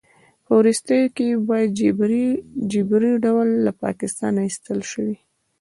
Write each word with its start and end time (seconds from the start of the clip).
په 0.45 0.51
وروستیو 0.59 1.13
کې 1.17 1.27
په 1.47 1.55
جبري 2.71 3.13
ډول 3.25 3.47
له 3.65 3.71
پاکستانه 3.83 4.39
ایستل 4.47 4.79
شوی 4.91 5.15